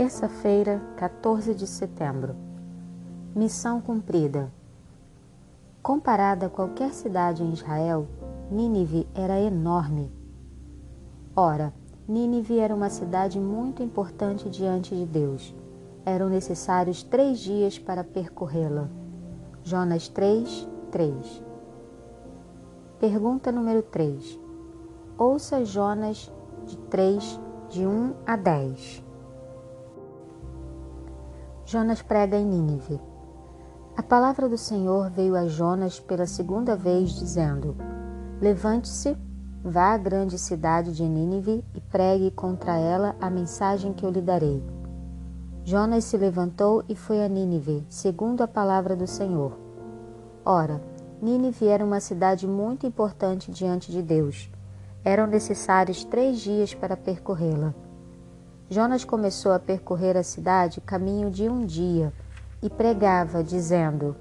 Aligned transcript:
Terça-feira, 0.00 0.80
14 0.96 1.54
de 1.54 1.66
setembro. 1.66 2.34
Missão 3.36 3.82
cumprida. 3.82 4.50
Comparada 5.82 6.46
a 6.46 6.48
qualquer 6.48 6.94
cidade 6.94 7.42
em 7.42 7.52
Israel, 7.52 8.08
Nínive 8.50 9.06
era 9.14 9.38
enorme. 9.38 10.10
Ora, 11.36 11.74
Nínive 12.08 12.58
era 12.58 12.74
uma 12.74 12.88
cidade 12.88 13.38
muito 13.38 13.82
importante 13.82 14.48
diante 14.48 14.96
de 14.96 15.04
Deus. 15.04 15.54
Eram 16.06 16.30
necessários 16.30 17.02
três 17.02 17.38
dias 17.38 17.78
para 17.78 18.02
percorrê-la. 18.02 18.88
Jonas 19.62 20.08
3, 20.08 20.66
3. 20.90 21.44
Pergunta 22.98 23.52
número 23.52 23.82
3. 23.82 24.40
Ouça 25.18 25.62
Jonas 25.62 26.32
de 26.64 26.78
3, 26.88 27.38
de 27.68 27.86
1 27.86 28.14
a 28.26 28.36
10. 28.36 29.09
Jonas 31.70 32.02
prega 32.02 32.36
em 32.36 32.44
Nínive. 32.44 33.00
A 33.96 34.02
palavra 34.02 34.48
do 34.48 34.58
Senhor 34.58 35.08
veio 35.08 35.36
a 35.36 35.46
Jonas 35.46 36.00
pela 36.00 36.26
segunda 36.26 36.74
vez, 36.74 37.10
dizendo: 37.12 37.76
Levante-se, 38.40 39.16
vá 39.62 39.94
à 39.94 39.96
grande 39.96 40.36
cidade 40.36 40.92
de 40.92 41.04
Nínive 41.04 41.64
e 41.72 41.80
pregue 41.80 42.32
contra 42.32 42.76
ela 42.76 43.14
a 43.20 43.30
mensagem 43.30 43.92
que 43.92 44.04
eu 44.04 44.10
lhe 44.10 44.20
darei. 44.20 44.60
Jonas 45.62 46.02
se 46.02 46.16
levantou 46.16 46.82
e 46.88 46.96
foi 46.96 47.24
a 47.24 47.28
Nínive, 47.28 47.86
segundo 47.88 48.42
a 48.42 48.48
palavra 48.48 48.96
do 48.96 49.06
Senhor. 49.06 49.56
Ora, 50.44 50.82
Nínive 51.22 51.68
era 51.68 51.84
uma 51.84 52.00
cidade 52.00 52.48
muito 52.48 52.84
importante 52.84 53.48
diante 53.48 53.92
de 53.92 54.02
Deus. 54.02 54.50
Eram 55.04 55.28
necessários 55.28 56.02
três 56.02 56.40
dias 56.40 56.74
para 56.74 56.96
percorrê-la. 56.96 57.72
Jonas 58.72 59.04
começou 59.04 59.50
a 59.50 59.58
percorrer 59.58 60.16
a 60.16 60.22
cidade 60.22 60.80
caminho 60.80 61.28
de 61.28 61.48
um 61.48 61.66
dia 61.66 62.12
e 62.62 62.70
pregava, 62.70 63.42
dizendo: 63.42 64.14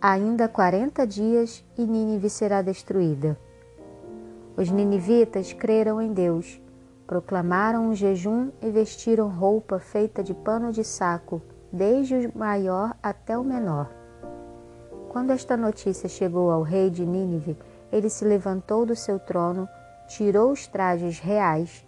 Ainda 0.00 0.46
quarenta 0.46 1.04
dias 1.04 1.64
e 1.76 1.84
Nínive 1.84 2.30
será 2.30 2.62
destruída. 2.62 3.36
Os 4.56 4.70
ninivitas 4.70 5.52
creram 5.52 6.00
em 6.00 6.12
Deus, 6.12 6.60
proclamaram 7.04 7.88
um 7.88 7.96
jejum 7.96 8.52
e 8.62 8.70
vestiram 8.70 9.28
roupa 9.28 9.80
feita 9.80 10.22
de 10.22 10.32
pano 10.32 10.70
de 10.70 10.84
saco, 10.84 11.42
desde 11.72 12.14
o 12.14 12.38
maior 12.38 12.94
até 13.02 13.36
o 13.36 13.42
menor. 13.42 13.90
Quando 15.08 15.32
esta 15.32 15.56
notícia 15.56 16.08
chegou 16.08 16.52
ao 16.52 16.62
rei 16.62 16.90
de 16.90 17.04
Nínive, 17.04 17.58
ele 17.90 18.08
se 18.08 18.24
levantou 18.24 18.86
do 18.86 18.94
seu 18.94 19.18
trono, 19.18 19.68
tirou 20.06 20.52
os 20.52 20.64
trajes 20.68 21.18
reais 21.18 21.83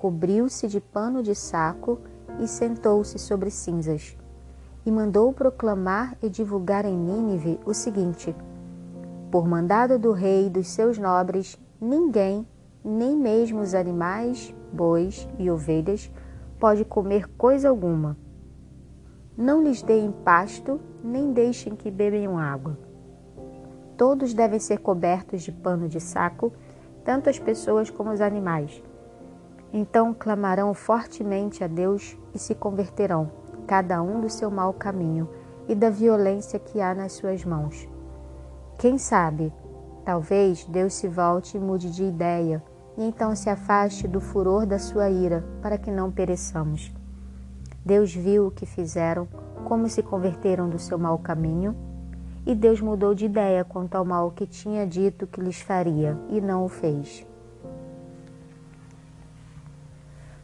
cobriu-se 0.00 0.66
de 0.66 0.80
pano 0.80 1.22
de 1.22 1.34
saco 1.34 2.00
e 2.38 2.48
sentou-se 2.48 3.18
sobre 3.18 3.50
cinzas. 3.50 4.16
E 4.86 4.90
mandou 4.90 5.30
proclamar 5.30 6.16
e 6.22 6.30
divulgar 6.30 6.86
em 6.86 6.96
Nínive 6.96 7.60
o 7.66 7.74
seguinte: 7.74 8.34
Por 9.30 9.46
mandado 9.46 9.98
do 9.98 10.12
rei 10.12 10.46
e 10.46 10.50
dos 10.50 10.68
seus 10.68 10.96
nobres, 10.96 11.60
ninguém, 11.78 12.48
nem 12.82 13.14
mesmo 13.14 13.60
os 13.60 13.74
animais, 13.74 14.54
bois 14.72 15.28
e 15.38 15.50
ovelhas, 15.50 16.10
pode 16.58 16.82
comer 16.82 17.28
coisa 17.36 17.68
alguma. 17.68 18.16
Não 19.36 19.62
lhes 19.62 19.82
deem 19.82 20.10
pasto, 20.24 20.80
nem 21.04 21.30
deixem 21.30 21.76
que 21.76 21.90
bebam 21.90 22.38
água. 22.38 22.78
Todos 23.98 24.32
devem 24.32 24.58
ser 24.58 24.78
cobertos 24.78 25.42
de 25.42 25.52
pano 25.52 25.90
de 25.90 26.00
saco, 26.00 26.54
tanto 27.04 27.28
as 27.28 27.38
pessoas 27.38 27.90
como 27.90 28.10
os 28.10 28.22
animais 28.22 28.82
então 29.72 30.12
clamarão 30.12 30.74
fortemente 30.74 31.62
a 31.62 31.66
Deus 31.66 32.16
e 32.34 32.38
se 32.38 32.54
converterão, 32.54 33.30
cada 33.66 34.02
um 34.02 34.20
do 34.20 34.28
seu 34.28 34.50
mau 34.50 34.72
caminho 34.72 35.28
e 35.68 35.74
da 35.74 35.90
violência 35.90 36.58
que 36.58 36.80
há 36.80 36.94
nas 36.94 37.12
suas 37.12 37.44
mãos. 37.44 37.88
Quem 38.76 38.98
sabe, 38.98 39.52
talvez 40.04 40.64
Deus 40.64 40.94
se 40.94 41.06
volte 41.06 41.56
e 41.56 41.60
mude 41.60 41.90
de 41.90 42.02
ideia, 42.02 42.62
e 42.96 43.04
então 43.04 43.36
se 43.36 43.48
afaste 43.48 44.08
do 44.08 44.20
furor 44.20 44.66
da 44.66 44.78
sua 44.78 45.08
ira, 45.08 45.44
para 45.62 45.78
que 45.78 45.90
não 45.90 46.10
pereçamos. 46.10 46.92
Deus 47.84 48.14
viu 48.14 48.48
o 48.48 48.50
que 48.50 48.66
fizeram, 48.66 49.28
como 49.64 49.88
se 49.88 50.02
converteram 50.02 50.68
do 50.68 50.78
seu 50.78 50.98
mau 50.98 51.18
caminho, 51.18 51.76
e 52.44 52.54
Deus 52.54 52.80
mudou 52.80 53.14
de 53.14 53.26
ideia 53.26 53.64
quanto 53.64 53.94
ao 53.94 54.04
mal 54.04 54.30
que 54.30 54.46
tinha 54.46 54.86
dito 54.86 55.26
que 55.26 55.40
lhes 55.40 55.60
faria, 55.60 56.18
e 56.28 56.40
não 56.40 56.64
o 56.64 56.68
fez. 56.68 57.26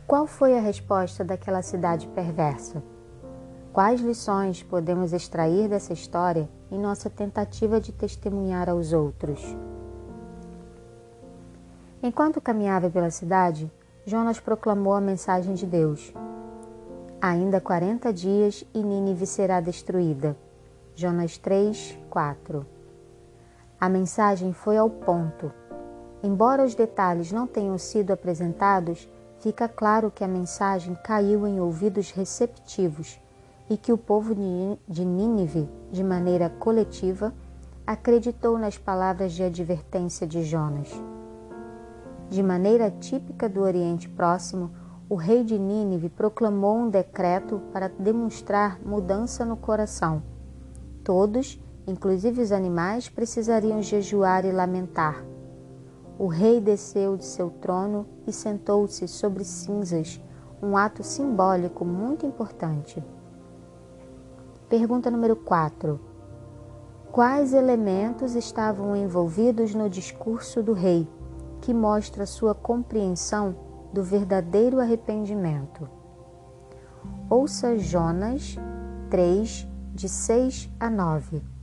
Qual 0.07 0.25
foi 0.25 0.57
a 0.57 0.61
resposta 0.61 1.25
daquela 1.25 1.63
cidade 1.63 2.07
perversa? 2.07 2.81
Quais 3.73 4.01
lições 4.01 4.63
podemos 4.63 5.13
extrair 5.13 5.69
dessa 5.69 5.93
história 5.93 6.49
em 6.71 6.79
nossa 6.79 7.11
tentativa 7.11 7.81
de 7.81 7.91
testemunhar 7.91 8.71
aos 8.71 8.93
outros? 8.93 9.43
Enquanto 12.01 12.41
caminhava 12.41 12.89
pela 12.89 13.11
cidade, 13.11 13.69
Jonas 14.05 14.39
proclamou 14.39 14.95
a 14.95 15.01
mensagem 15.01 15.55
de 15.55 15.67
Deus. 15.67 16.15
Ainda 17.21 17.61
quarenta 17.61 18.13
dias 18.13 18.65
e 18.73 18.85
Nínive 18.85 19.27
será 19.27 19.61
destruída. 19.61 20.37
Jonas 20.95 21.37
3, 21.37 21.99
4. 22.09 22.65
A 23.81 23.89
mensagem 23.89 24.53
foi 24.53 24.79
ao 24.79 24.89
ponto. 24.89 25.53
Embora 26.23 26.65
os 26.65 26.77
detalhes 26.77 27.33
não 27.33 27.45
tenham 27.45 27.77
sido 27.77 28.13
apresentados, 28.13 29.09
fica 29.47 29.69
claro 29.69 30.11
que 30.11 30.25
a 30.25 30.29
mensagem 30.29 30.99
caiu 31.05 31.47
em 31.47 31.61
ouvidos 31.61 32.11
receptivos 32.11 33.21
e 33.71 33.77
que 33.77 33.93
o 33.93 33.97
povo 33.97 34.35
de 34.35 35.05
Nínive, 35.05 35.69
de 35.93 36.03
maneira 36.03 36.51
coletiva, 36.51 37.33
acreditou 37.87 38.59
nas 38.59 38.77
palavras 38.77 39.33
de 39.35 39.45
advertência 39.45 40.27
de 40.27 40.43
Jonas. 40.43 40.91
De 42.29 42.43
maneira 42.43 42.91
típica 42.91 43.49
do 43.49 43.61
Oriente 43.61 44.09
Próximo, 44.09 44.73
o 45.09 45.15
rei 45.15 45.45
de 45.45 45.57
Nínive 45.57 46.09
proclamou 46.09 46.79
um 46.79 46.91
decreto 46.91 47.63
para 47.73 47.87
demonstrar 47.87 48.81
mudança 48.85 49.45
no 49.45 49.57
coração. 49.57 50.25
Todos, 51.05 51.57
inclusive 51.87 52.43
os 52.43 52.51
animais, 52.51 53.09
precisariam 53.09 53.81
jejuar 53.81 54.45
e 54.45 54.51
lamentar 54.51 55.25
o 56.19 56.27
rei 56.27 56.61
desceu 56.61 57.17
de 57.17 57.25
seu 57.25 57.51
trono 57.51 58.07
e 58.27 58.33
sentou-se 58.33 59.07
sobre 59.07 59.45
cinzas, 59.45 60.21
um 60.63 60.77
ato 60.77 61.03
simbólico 61.03 61.85
muito 61.85 62.25
importante. 62.25 63.05
Pergunta 64.69 65.11
número 65.11 65.37
4. 65.37 66.01
Quais 67.13 67.53
elementos 67.53 68.35
estavam 68.35 68.97
envolvidos 68.97 69.75
no 69.75 69.89
discurso 69.89 70.63
do 70.63 70.73
rei, 70.73 71.07
que 71.61 71.73
mostra 71.73 72.27
sua 72.27 72.55
compreensão 72.55 73.55
do 73.93 74.03
verdadeiro 74.03 74.81
arrependimento? 74.81 75.89
Ouça 77.29 77.79
Jonas 77.79 78.57
3, 79.11 79.67
de 79.95 80.09
6 80.09 80.71
a 80.81 80.91
9. 80.91 81.56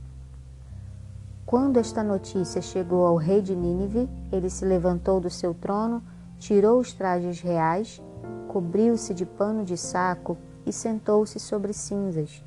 Quando 1.46 1.76
esta 1.76 2.02
notícia 2.02 2.62
chegou 2.62 3.04
ao 3.04 3.16
rei 3.16 3.42
de 3.42 3.54
Nínive, 3.54 4.08
ele 4.32 4.48
se 4.48 4.64
levantou 4.64 5.20
do 5.20 5.28
seu 5.28 5.52
trono, 5.52 6.02
tirou 6.38 6.78
os 6.80 6.94
trajes 6.94 7.40
reais, 7.40 8.02
cobriu-se 8.48 9.12
de 9.12 9.26
pano 9.26 9.62
de 9.62 9.76
saco 9.76 10.38
e 10.64 10.72
sentou-se 10.72 11.38
sobre 11.38 11.74
cinzas. 11.74 12.42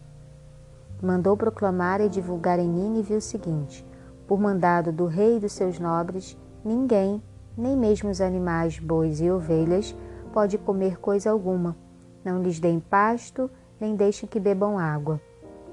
Mandou 1.02 1.38
proclamar 1.38 2.02
e 2.02 2.10
divulgar 2.10 2.58
em 2.58 2.68
Nínive 2.68 3.14
o 3.14 3.22
seguinte: 3.22 3.86
Por 4.28 4.40
mandado 4.40 4.92
do 4.92 5.06
rei 5.06 5.38
e 5.38 5.40
dos 5.40 5.54
seus 5.54 5.78
nobres, 5.78 6.36
ninguém, 6.66 7.22
nem 7.56 7.78
mesmo 7.78 8.10
os 8.10 8.20
animais, 8.20 8.80
bois 8.80 9.22
e 9.22 9.30
ovelhas, 9.30 9.96
pode 10.34 10.58
comer 10.58 11.00
coisa 11.00 11.30
alguma. 11.30 11.78
Não 12.26 12.42
lhes 12.42 12.60
deem 12.60 12.80
pasto, 12.80 13.48
nem 13.80 13.96
deixem 13.96 14.28
que 14.28 14.40
bebam 14.40 14.80
água 14.80 15.22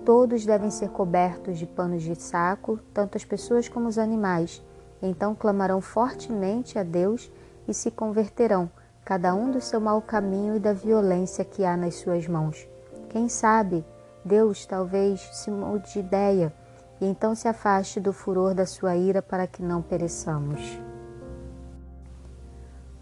Todos 0.05 0.45
devem 0.45 0.71
ser 0.71 0.91
cobertos 0.91 1.59
de 1.59 1.67
panos 1.67 2.03
de 2.03 2.15
saco, 2.15 2.79
tanto 2.93 3.17
as 3.17 3.25
pessoas 3.25 3.69
como 3.69 3.89
os 3.89 3.97
animais. 3.97 4.63
Então 5.01 5.35
clamarão 5.35 5.81
fortemente 5.81 6.79
a 6.79 6.83
Deus 6.83 7.33
e 7.67 7.73
se 7.73 7.91
converterão, 7.91 8.71
cada 9.03 9.35
um 9.35 9.51
do 9.51 9.63
seu 9.63 9.81
mau 9.81 10.03
caminho 10.03 10.57
e 10.57 10.61
da 10.61 10.75
violência 10.75 11.45
que 11.45 11.65
há 11.65 11.75
nas 11.75 11.95
suas 11.95 12.29
mãos. 12.29 12.69
Quem 13.09 13.31
sabe, 13.31 13.83
Deus 14.23 14.67
talvez 14.67 15.21
se 15.33 15.51
mude 15.51 15.93
de 15.93 16.01
ideia 16.01 16.53
e 17.01 17.07
então 17.07 17.35
se 17.35 17.49
afaste 17.49 17.99
do 17.99 18.13
furor 18.13 18.55
da 18.55 18.67
sua 18.67 18.97
ira 18.97 19.23
para 19.23 19.47
que 19.47 19.63
não 19.63 19.81
pereçamos. 19.81 20.79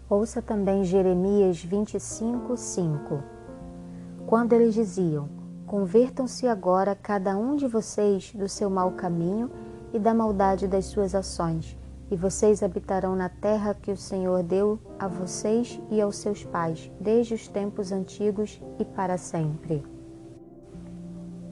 Ouça 0.09 0.41
também 0.41 0.85
Jeremias 0.85 1.61
25, 1.63 2.55
5. 2.55 3.23
Quando 4.25 4.53
eles 4.53 4.73
diziam: 4.73 5.42
Convertam-se 5.73 6.47
agora 6.47 6.93
cada 6.93 7.35
um 7.35 7.55
de 7.55 7.67
vocês 7.67 8.31
do 8.35 8.47
seu 8.47 8.69
mau 8.69 8.91
caminho 8.91 9.49
e 9.91 9.97
da 9.97 10.13
maldade 10.13 10.67
das 10.67 10.85
suas 10.85 11.15
ações, 11.15 11.75
e 12.11 12.15
vocês 12.15 12.61
habitarão 12.61 13.15
na 13.15 13.27
terra 13.27 13.73
que 13.73 13.91
o 13.91 13.97
Senhor 13.97 14.43
deu 14.43 14.77
a 14.99 15.07
vocês 15.07 15.81
e 15.89 15.99
aos 15.99 16.17
seus 16.17 16.43
pais, 16.43 16.91
desde 17.01 17.33
os 17.33 17.47
tempos 17.47 17.91
antigos 17.91 18.61
e 18.77 18.85
para 18.85 19.17
sempre. 19.17 19.83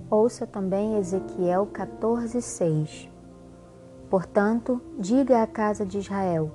Ouça 0.07 0.45
também 0.45 0.97
Ezequiel 0.99 1.65
14:6. 1.73 3.09
Portanto, 4.07 4.79
diga 4.99 5.41
à 5.41 5.47
casa 5.47 5.83
de 5.83 5.97
Israel: 5.97 6.51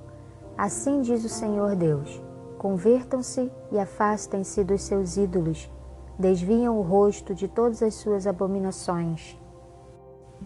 Assim 0.57 1.01
diz 1.01 1.25
o 1.25 1.29
Senhor 1.29 1.75
Deus: 1.75 2.23
Convertam-se 2.57 3.51
e 3.73 3.77
afastem-se 3.77 4.63
dos 4.63 4.83
seus 4.83 5.17
ídolos, 5.17 5.69
desviam 6.17 6.77
o 6.77 6.81
rosto 6.81 7.35
de 7.35 7.47
todas 7.47 7.83
as 7.83 7.93
suas 7.93 8.25
abominações. 8.25 9.37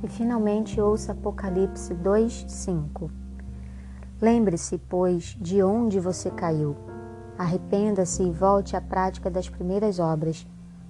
E 0.04 0.08
finalmente 0.08 0.80
ouça 0.80 1.12
Apocalipse 1.12 1.94
2:5. 1.94 3.10
Lembre-se, 4.22 4.78
pois, 4.78 5.36
de 5.40 5.64
onde 5.64 6.00
você 6.00 6.30
caiu. 6.30 6.76
Arrependa-se 7.38 8.22
e 8.22 8.32
volte 8.32 8.76
à 8.76 8.82
prática 8.82 9.30
das 9.30 9.50
primeiras 9.50 10.00
obras. 10.00 10.46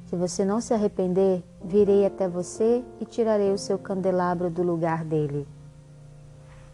Se 0.08 0.16
você 0.16 0.44
não 0.44 0.60
se 0.60 0.74
arrepender, 0.74 1.42
virei 1.64 2.06
até 2.06 2.28
você 2.28 2.84
e 3.00 3.06
tirarei 3.06 3.52
o 3.54 3.58
seu 3.58 3.80
candelabro 3.80 4.50
do 4.50 4.62
lugar 4.62 5.06
dele. 5.06 5.48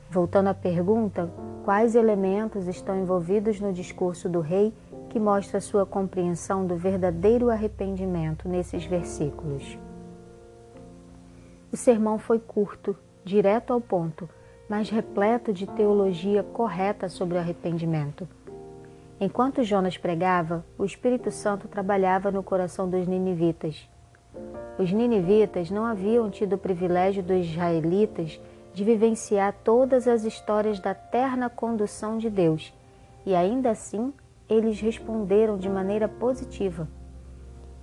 Voltando 0.09 0.48
à 0.48 0.54
pergunta, 0.54 1.30
quais 1.63 1.94
elementos 1.94 2.65
estão 2.65 2.98
envolvidos 2.98 3.59
no 3.59 3.71
discurso 3.71 4.27
do 4.27 4.39
rei 4.39 4.74
que 5.18 5.24
mostra 5.24 5.60
sua 5.60 5.84
compreensão 5.84 6.68
do 6.68 6.75
verdadeiro 6.75 7.50
arrependimento 7.50 8.48
nesses 8.48 8.86
versículos? 8.86 9.75
O 11.72 11.75
sermão 11.75 12.19
foi 12.19 12.38
curto, 12.38 12.96
direto 13.25 13.74
ao 13.74 13.81
ponto 13.81 14.30
mas 14.69 14.90
repleto 14.90 15.52
de 15.52 15.66
teologia 15.66 16.44
correta 16.44 17.08
sobre 17.08 17.36
o 17.36 17.40
arrependimento. 17.40 18.28
Enquanto 19.19 19.64
Jonas 19.64 19.98
pregava, 19.98 20.64
o 20.78 20.84
Espírito 20.84 21.31
Santo 21.31 21.68
trabalhava 21.68 22.30
no 22.30 22.44
coração 22.44 22.88
dos 22.88 23.08
ninivitas. 23.08 23.90
Os 24.78 24.92
ninivitas 24.92 25.72
não 25.72 25.86
haviam 25.86 26.30
tido 26.30 26.54
o 26.54 26.60
privilégio 26.60 27.24
dos 27.24 27.46
israelitas 27.46 28.40
de 28.74 28.84
vivenciar 28.84 29.56
todas 29.64 30.06
as 30.08 30.25
histórias 30.25 30.80
da 30.80 30.94
terna 30.94 31.50
condução 31.50 32.18
de 32.18 32.30
Deus, 32.30 32.72
e 33.25 33.34
ainda 33.34 33.72
assim 33.72 34.14
eles 34.50 34.80
responderam 34.80 35.58
de 35.58 35.70
maneira 35.70 36.08
positiva. 36.08 36.88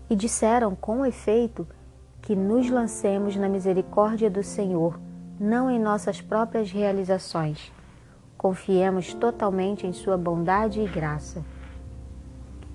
E 0.08 0.16
disseram 0.16 0.74
com 0.74 1.04
efeito 1.04 1.66
que 2.20 2.34
nos 2.34 2.70
lancemos 2.70 3.36
na 3.36 3.48
misericórdia 3.48 4.30
do 4.30 4.42
Senhor 4.42 4.98
não 5.38 5.70
em 5.70 5.78
nossas 5.80 6.20
próprias 6.20 6.70
realizações. 6.70 7.72
Confiemos 8.36 9.14
totalmente 9.14 9.86
em 9.86 9.92
Sua 9.92 10.16
bondade 10.16 10.80
e 10.80 10.86
graça. 10.86 11.44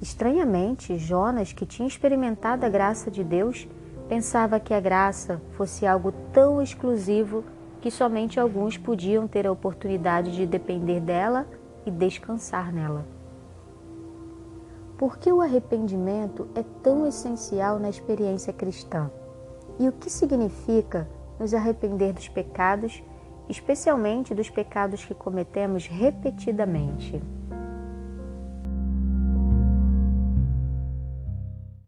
Estranhamente, 0.02 0.98
Jonas, 0.98 1.54
que 1.54 1.66
tinha 1.66 1.88
experimentado 1.88 2.66
a 2.66 2.70
graça 2.70 3.12
de 3.12 3.24
Deus, 3.24 3.68
pensava 4.08 4.60
que 4.60 4.74
a 4.74 4.80
graça 4.80 5.42
fosse 5.52 5.86
algo 5.86 6.12
tão 6.34 6.62
exclusivo 6.62 7.44
que 7.82 7.92
somente 7.92 8.40
alguns 8.40 8.78
podiam 8.78 9.28
ter 9.28 9.46
a 9.48 9.52
oportunidade 9.52 10.36
de 10.36 10.46
depender 10.46 11.00
dela 11.00 11.46
e 11.86 11.92
descansar 11.92 12.74
nela. 12.74 13.19
Por 15.00 15.18
que 15.18 15.32
o 15.32 15.40
arrependimento 15.40 16.50
é 16.54 16.62
tão 16.84 17.08
essencial 17.08 17.80
na 17.80 17.90
experiência 17.90 18.52
cristã? 18.52 19.10
E 19.80 19.88
o 19.88 19.94
que 19.94 20.10
significa 20.10 21.08
nos 21.40 21.54
arrepender 21.54 22.12
dos 22.12 22.28
pecados, 22.28 23.02
especialmente 23.48 24.36
dos 24.36 24.50
pecados 24.50 25.06
que 25.06 25.14
cometemos 25.14 25.88
repetidamente. 25.88 27.24